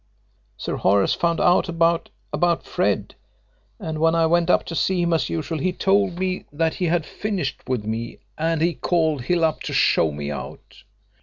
[0.57, 3.13] Sir Horace found out about about Fred
[3.79, 6.85] and when I went up to see him as usual, he told me that he
[6.85, 10.81] had finished with me and he called Hill up to show me out.